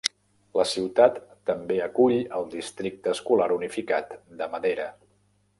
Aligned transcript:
La 0.59 0.63
ciutat 0.69 1.19
també 1.49 1.77
acull 1.87 2.17
el 2.39 2.49
districte 2.55 3.15
escolar 3.17 3.53
unificat 3.61 4.21
de 4.41 4.53
Madera. 4.57 4.93